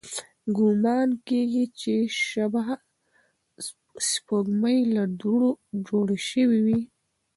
[0.57, 1.65] ګومان کېږي،
[2.25, 2.67] شبح
[4.09, 5.51] سپوږمۍ له دوړو
[5.87, 6.81] جوړې شوې وي.